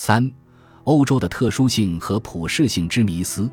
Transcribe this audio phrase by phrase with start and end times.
[0.00, 0.30] 三、
[0.84, 3.50] 欧洲的特殊性和普适性之迷思，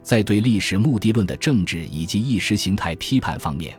[0.00, 3.76] 在对历史目的论的政治以及意识形态批判方面，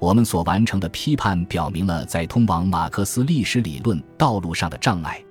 [0.00, 5.22] 我们所完成的批判表明了在通往马克思历史理论道路上的障碍。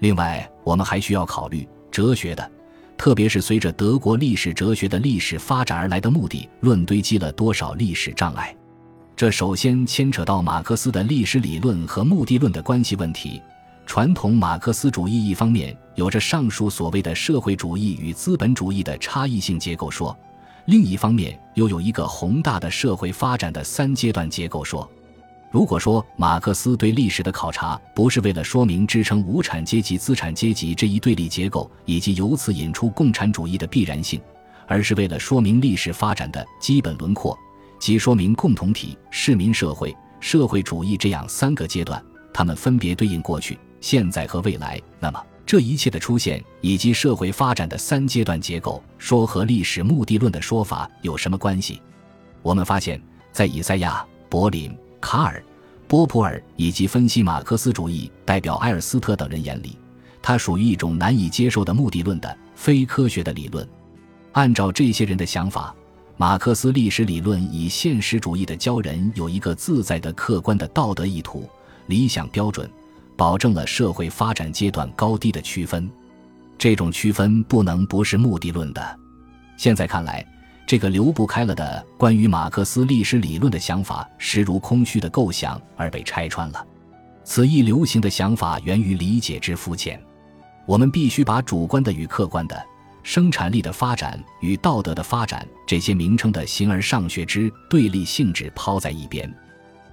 [0.00, 2.50] 另外，我们还需要考虑哲学的，
[2.98, 8.52] 特别是随着德国历史哲学的历史发展而来的目的论堆积了多少历史障碍。
[9.14, 13.40] 这首先牵扯到马克思的历史理论和目的论的关系问题。
[13.90, 20.16] 传统马克思主义一方面有着上述所谓的社会主义与资本主义的差异性结构说，
[20.66, 24.88] 另一方面又有一个宏大的社会发展的三阶段结构说。
[25.50, 34.20] 如果说马克思对历史的考察不是为了说明支撑无产阶级资产阶级这一对立结构以及由此引出共产主义的必然性，
[34.68, 37.36] 而是为了说明历史发展的基本轮廓，
[37.80, 42.00] 即说明共同体、市民社会、社会主义这样三个阶段，
[42.32, 43.58] 它们分别对应过去。
[43.80, 51.80] 现在和未来，那么这一切的出现以及社会发展的三阶段结构，说和历史目的论的说法有什么关系？
[52.42, 53.00] 我们发现，
[53.32, 55.42] 在以赛亚、柏林、卡尔、
[55.88, 59.76] 波普尔以及分析马克思主义代表埃尔斯特等人眼里，
[60.22, 63.68] 它属于一种难以接受的目的论的非科学的理论。
[64.32, 65.74] 按照这些人的想法，
[66.16, 71.48] 马克思历史理论以现实主义的教人有一个自在的客观的道德意图、
[71.86, 72.70] 理想标准。
[73.20, 75.86] 保证了社会发展阶段高低的区分，
[76.56, 78.98] 这种区分不能不是目的论的。
[79.58, 80.26] 现在看来，
[80.66, 86.66] 这个流不开了的关于马克思历史理论的想法，实如空虚的构想而被拆穿了。
[87.22, 90.02] 此一流行的想法源于理解之肤浅。
[90.64, 92.58] 我们必须把主观的与客观的、
[93.02, 99.30] 生产力的发展与道德的发展这些名称的形而上学之对立性质抛在一边，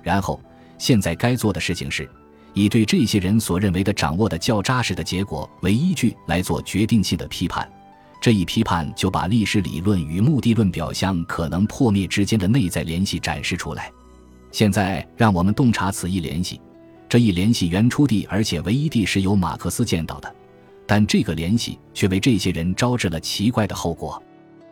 [0.01, 0.39] 然后，
[0.77, 2.09] 现在该做的事情是。
[2.57, 7.71] 以对这些人所认为的掌握的较扎实的结果为依据来做决定性的批判，
[8.19, 13.91] 这一批判就把历史理论与目的论表象可能破灭之间的内在联系展示出来。
[14.51, 16.59] 现在让我们洞察此一联系，
[17.07, 20.35] 这一联系原初地而且唯一地是由马克思见到的，
[20.87, 24.19] 但这个联系却为这些人招致了奇怪的后果。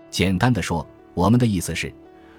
[0.09, 0.83] 简单的说，
[1.13, 1.93] 我们的意思是。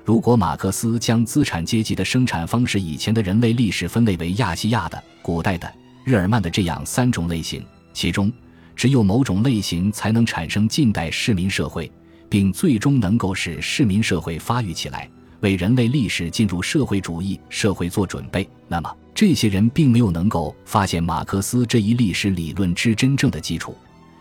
[0.06, 5.68] 如果马克思将资产阶级的生产方式以前的人类历史分类为亚细亚的、古代的、
[6.04, 7.60] 日耳曼的这样三种类型，
[7.92, 8.32] 其中
[8.76, 11.90] 只有某种类型才能产生近代市民社会，
[12.28, 23.76] 并最终能够使市民社会发育起来，为人类历史进入社会主义社会做准备，那么这些人并没有能够发现马克思这一历史理论之真正的基础，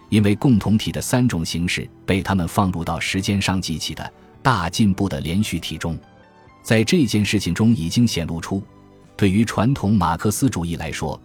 [0.09, 4.11] 因为共同体的三种形式被他们放入到时间上记起的。
[4.45, 5.97] 大进步的连续体中，
[6.61, 8.61] 在这件事情中已经显露出，
[9.17, 11.19] 对于传统马克思主义来说，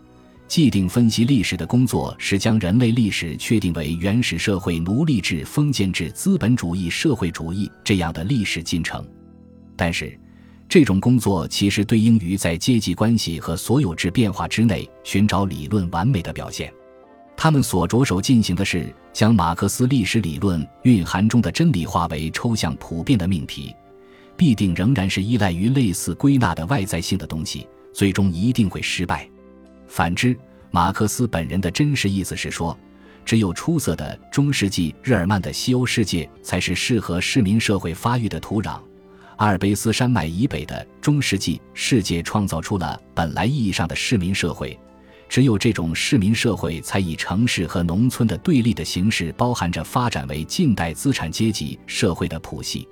[0.48, 9.06] 既定分析历史的工作是将人类历史确定为原始社会奴隶制、封建制、资本主义、社会主义这样的历史进程。
[9.76, 10.18] 但是，
[10.66, 16.72] 这种工作其实对应于在阶级关系和所有制变化之内寻找理论完美的表现。
[17.42, 23.74] 他们所着手进行的是将马克思历史理论蕴含中的真理化为抽象普遍的命题，
[24.36, 29.26] 必定仍然是依赖于类似归纳的外在性的东西，最终一定会失败。
[29.88, 30.36] 反之，
[30.70, 32.78] 马克思本人的真实意思是说，
[33.24, 38.78] 只有出色的中世纪日耳曼的西欧世界才是适合市民社会发育的土壤。
[39.38, 44.78] 阿尔卑斯山脉以北的中世纪世界创造出了本来意义上的市民社会。
[45.30, 52.88] 只有这种市民社会，才以城市和农村的对立的形式，包含着发展为近代资产阶级社会的谱系。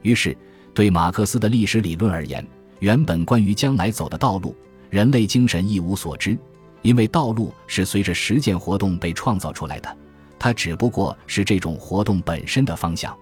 [0.00, 0.34] 于是，
[0.72, 2.42] 对马克思的历史理论而言，
[2.80, 4.56] 原本关于将来走的道路，
[4.88, 6.38] 人类精神一无所知，
[6.80, 9.96] 因为道路是随着实践活动被创造出来的，
[10.38, 13.14] 它只不过是这种活动本身的方向。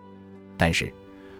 [0.57, 0.95] 但是，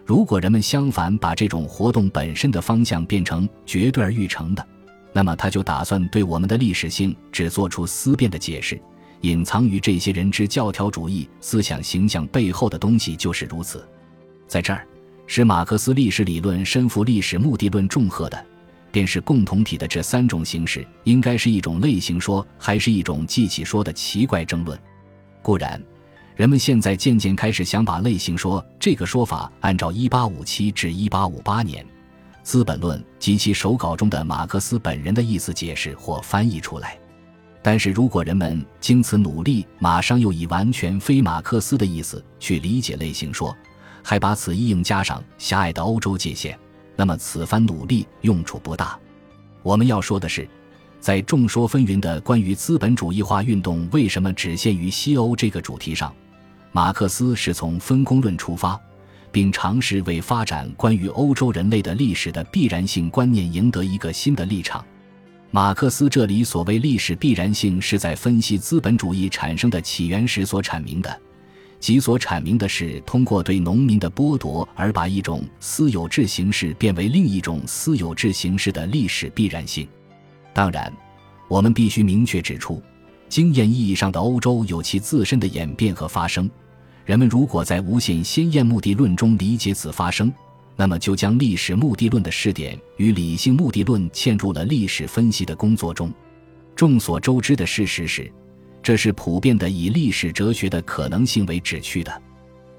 [0.05, 4.69] 如果人们相反把这种活动本身的方向变成绝对而欲成的，
[5.13, 8.81] 那么他就打算对我们的历史性只做出思辨的解释，
[9.21, 13.87] 隐藏于这些人之教条主义思想形象背后的东西就是如此。
[14.49, 14.87] 在这儿，
[15.27, 18.47] 使马克思历史理论身负历史目的论重荷的，
[18.91, 24.79] 便是共同体的这三种形式应该是一种类型说，还是一种记起说的奇怪争论。
[25.43, 25.83] 固然，
[26.37, 31.85] 人们现在渐渐开始想把类型说这个说法按照1857至1858年。
[32.43, 36.99] 《资本论》及其手稿中的马克思本人的意思解释或翻译出来，
[37.63, 43.57] 但是如果人们经此努力，马上又以完全非马克思的意思去理解类型说，
[44.03, 46.59] 还把此意应加上狭隘的欧洲界限，
[46.97, 48.99] 那么此番努力用处不大。
[49.63, 50.49] 我们要说的是，
[50.99, 56.13] 在众说纷纭的关于资本主义化运动为什么只限于西欧这个主题上，
[56.73, 58.81] 马克思是从分工论出发，
[59.33, 64.85] 并尝试为发展关于欧洲人类的历史的必然性观念赢得一个新的立场。
[65.51, 71.21] 马克思这里所谓历史必然性，是在分析资本主义产生的起源时所阐明的，
[71.81, 79.87] 即所阐明的是通过对农民的剥夺而把一种私有制形式变为另一种私有制形式的历史必然性。
[80.55, 80.91] 当然，
[81.49, 82.83] 我们必须明确指出，
[83.29, 86.51] 经验意义上的欧洲有其自身的演变和发生。
[87.05, 90.33] 人们如果在无限先验目的论中理解此发生，
[90.77, 96.13] 那么就将历史目的论的试点与理性目的论嵌入了历史分析的工作中。
[96.75, 98.33] 众所周知的事实是，
[98.83, 102.23] 这是普遍的以历史哲学的可能性为旨趣的。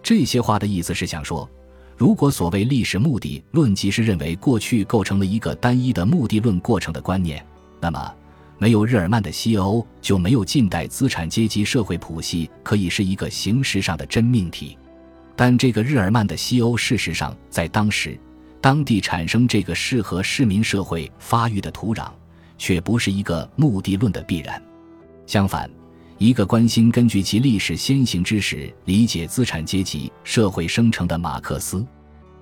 [0.01, 1.49] 这些话的意思是想说。
[1.95, 7.45] 如果所谓历史目的论即是认为过去构成了一个单一的目的论过程的观念，
[7.79, 8.13] 那么
[8.63, 14.77] 没有日耳曼的西欧就没有近代资产阶级社会谱系可以是一个形式上的真命题。
[15.35, 18.17] 但这个日耳曼的西欧事实上在当时
[18.61, 22.09] 当地产生这个适合市民社会发育的土壤，
[22.57, 24.63] 却不是一个目的论的必然。
[25.27, 25.69] 相反。
[26.17, 31.85] 一个关心根据其历史先行知识理解资产阶级社会生成的马克思，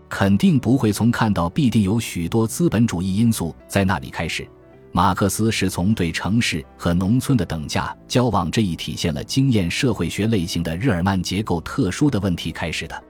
[0.08, 4.48] 肯定不会从看到必定有许多资本主义因素在那里开始。
[4.94, 13.04] 马克思是从对城市和农村的等价交往这一体现了经验社会学类型的日耳曼结构特殊的问题开始的。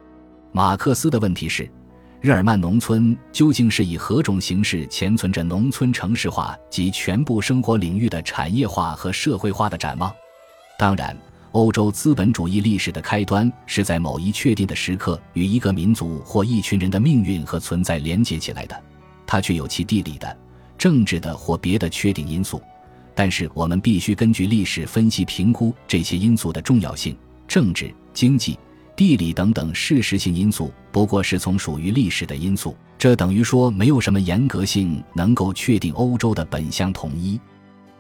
[0.51, 1.68] 马克思的问题是：
[2.19, 10.13] 日耳曼农村究竟是以何种形式潜存着农村城市化及全部生活领域的产业化和社会化的展望？
[10.78, 11.18] 当然，
[11.51, 18.80] 欧洲资本主义历史的开端是在某一确定的时刻与一个民族或一群人的命运和存在连接起来的，
[19.25, 20.38] 它却有其地理的、
[20.81, 22.60] 政治的或别的确定因素。
[23.13, 27.16] 但是，我们必须根据历史分析评估这些因素的重要性。
[27.48, 28.57] 政治、经济、
[28.95, 37.39] 地理等等事实性因素不过是从属于历史的因素，这等于说没有什么严格性能够确定欧洲的本相统一。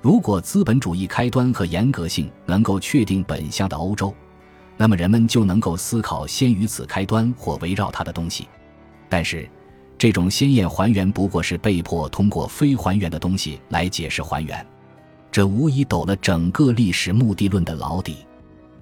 [0.01, 4.11] 如果资本主义开端和严格性能够确定本相的欧洲，
[4.75, 8.47] 那么人们就能够思考先于此开端或围绕它的东西。
[9.07, 9.47] 但是，
[10.01, 14.65] 这种鲜艳还原不过是被迫通过非还原的东西来解释还原，
[15.31, 18.25] 这无疑抖了整个历史目的论的老底。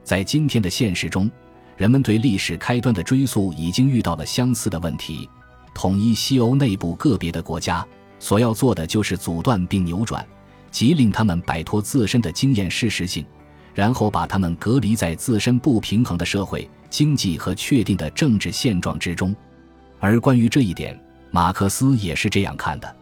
[0.01, 1.29] 在今天的现实中，
[1.75, 5.29] 人们对历史开端的追溯已经遇到了相似的问题：
[5.75, 7.85] 统一西欧内部个别的国家
[8.17, 10.25] 所要做的就是阻断并扭转。
[10.71, 13.25] 即令他们摆脱自身的经验事实性，
[13.73, 19.35] 然后把他们隔离在自身不平衡的社会、经济和确定的政治现状之中。
[19.99, 20.97] 而关于这一点，
[21.31, 22.95] 马克思也是这样看的。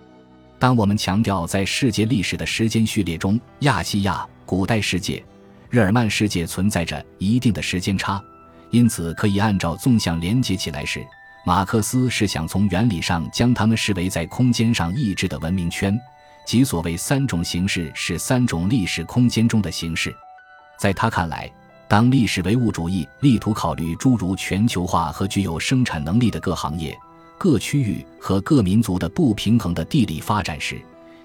[0.59, 5.24] 当我们强调在世界历史的时间序列中，亚细亚、古代世界、
[5.69, 8.21] 日耳曼世界存在着一定的时间差，
[8.71, 11.06] 因此可以按照纵向连接起来时，
[11.45, 15.97] 马克思是想从原理上将它们视为在空间上异质的文明圈。
[16.45, 20.15] 即所谓三种形式是三种历史空间中的形式，
[20.80, 21.51] 在他看来，
[21.89, 26.97] 当历史唯物主义力图考虑诸如全球化和具有生产能力的各行业、
[27.37, 30.81] 各区域和各民族的不平衡的地理发展时，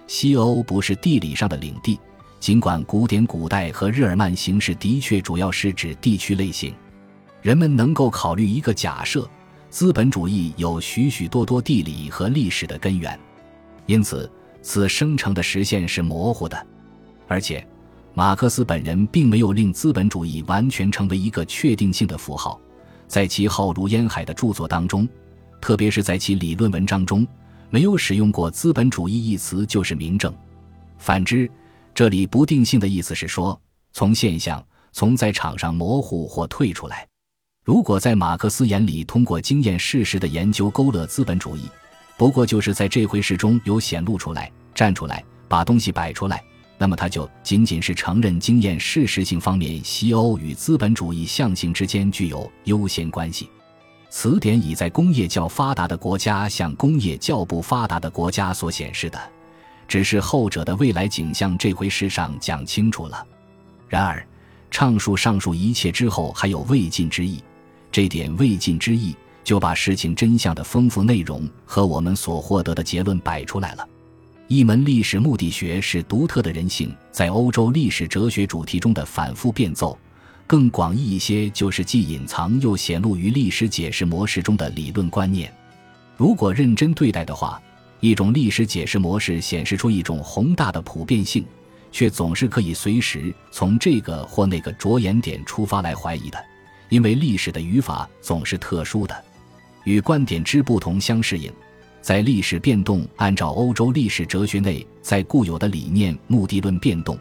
[0.06, 1.98] 西欧不是地理上的领地。
[2.38, 6.74] 尽管古典古代和日耳曼形式的确主要是指地区类型，
[7.40, 9.28] 人们能够考虑一个假设：
[9.70, 13.18] 资本主义有许许多多地理和历史的根源，
[13.86, 14.30] 因此。
[14.64, 16.66] 此生成的实现是模糊的，
[17.26, 17.66] 而且，
[18.14, 22.60] 马克思本人并没有令资本主义完全成为一个确定性的符号，
[23.08, 25.08] 在其浩如烟海的著作当中，
[25.62, 27.24] 特别是在其理论文章中，
[27.70, 30.34] 没有使用过“资本主义”一词就是明证。
[30.98, 31.48] 反之，
[31.94, 33.58] 这里不定性的意思是说，
[33.92, 37.06] 从现象、从在场上模糊或退出来。
[37.64, 41.68] 如果在马克思眼里，通过经验事实的研究勾勒资本主义。
[42.18, 46.42] 不过就是在这回事中有显露出来、站出来、把东西摆出来，
[46.76, 53.48] 那么他就仅仅是承认经验事实性方面西欧与资本主义象性之间具有优先关系。
[54.14, 59.18] 此点已在工业较发达的国家向工业较不发达的国家所显示的，
[59.88, 63.26] 只是后者的未来景象这回事上讲清楚了。
[63.88, 64.22] 然而，
[64.70, 67.42] 畅述上述一切之后还有未尽之意，
[67.90, 69.16] 这点未尽之意。
[69.42, 73.88] 就把事情真相的丰富内容和我们所获得的结论摆出来了。
[74.46, 79.98] 一门历史目的学是独特的人性在欧洲历史哲学主题中的反复变奏，
[80.46, 85.52] 更广义一些就是既隐藏又显露于历史解释模式中的理论观念。
[86.16, 87.60] 如果认真对待的话，
[88.00, 91.44] 一种历史解释模式显示出一种宏大的普遍性，
[91.90, 96.38] 却总是可以随时从这个或那个着眼点出发来怀疑的，
[96.90, 99.24] 因为历史的语法总是特殊的，
[99.84, 101.50] 与观点之不同相适应。
[102.00, 107.16] 在历史变动按照欧洲历史哲学内在固有的理念目的论变动，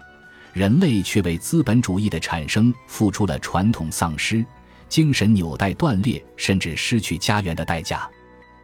[0.54, 4.46] 人类却为资本主义的产生付出了传统丧失、
[4.90, 8.10] 精神纽带断裂甚至失去家园的代价。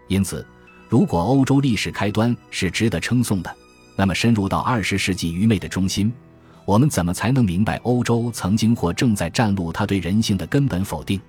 [0.08, 0.46] 因此，
[0.90, 3.56] 如果欧洲历史开端是值得称颂的，
[3.96, 6.12] 那么深入到二十世纪愚昧的中心，
[6.66, 11.20] 我们怎么才能明白欧洲曾经或正在战路它对人性的根本否定？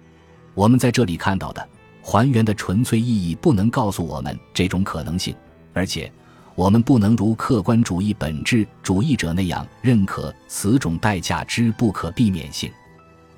[0.55, 1.69] 我们在这里看到的。
[2.01, 5.35] 还原的纯粹意义不能告诉我们这种可能性，
[5.75, 6.11] 而且
[6.59, 12.69] 我们不能如客观主义本质主义者那样认可此种代价之不可避免性，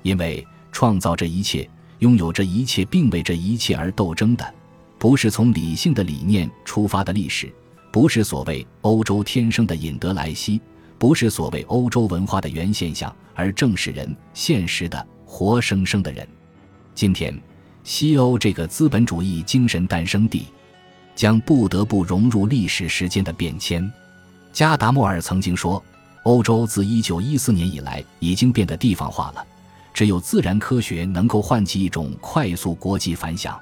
[0.01, 4.53] 因为创造这一切、拥有这一切并为这一切而斗争的，
[4.97, 7.53] 不是从理性的理念出发的历史，
[7.91, 10.59] 不是所谓欧洲天生的引德莱西，
[10.97, 16.27] 不是所谓欧洲文化的原现象，而正是人现实的活生生的人。
[16.95, 17.39] 今天。
[17.83, 20.45] 西欧这个资本主义精神诞生地，
[21.21, 23.87] 将不得不融入历史时间的变迁。
[24.51, 25.79] 加达默尔曾经说
[26.25, 29.45] ：“欧洲自1914年以来已经变得地方化了，
[29.93, 33.55] 只有自然科学能够唤起一种快速国际反响。”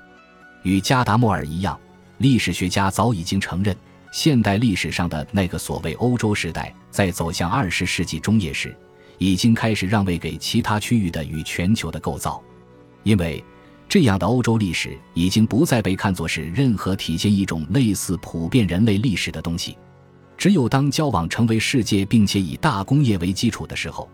[0.63, 1.77] 与加达默尔一样，
[2.19, 3.75] 历史学家早已经承认，
[4.09, 8.73] 现代历史上的那个所谓欧洲时代，在走向20世纪中叶时，
[9.17, 12.41] 已经开始让位给其他区域的与全球的构造，
[13.03, 13.43] 因为。
[13.89, 19.75] 这样的欧洲历史已经不再被看作是任何体现一种类似普遍人类历史的东西。
[20.37, 24.07] 只有当交往成为世界，并且以大工业为基础的时候，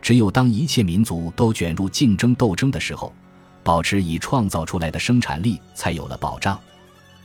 [0.00, 3.12] 只有当一切民族都卷入竞争斗争的时候，
[3.64, 6.58] 保持已创造出来的生产力才有了保障。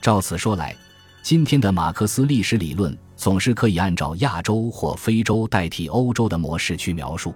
[0.02, 0.76] 照此说来，
[1.22, 7.36] 今天的马克思历史理论总是可以按照亚洲或非洲代替欧洲的模式去描述。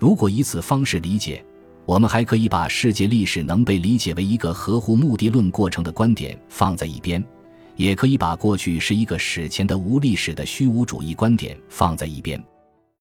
[0.00, 1.42] 如果以此方式理解，
[1.86, 7.22] 我们还可以把世界历史能被理解为一个合乎目的论过程的观点放在一边，
[7.76, 12.42] 也可以把过去是一个史前的无历史的虚无主义观点放在一边。